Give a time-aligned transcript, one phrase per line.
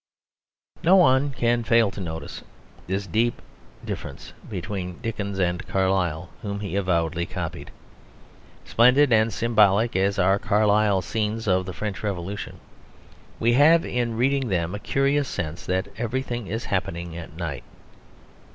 [0.81, 2.41] No one can fail to notice
[2.87, 3.39] this deep
[3.85, 7.69] difference between Dickens and the Carlyle whom he avowedly copied.
[8.65, 12.59] Splendid and symbolic as are Carlyle's scenes of the French Revolution,
[13.39, 17.63] we have in reading them a curious sense that everything is happening at night.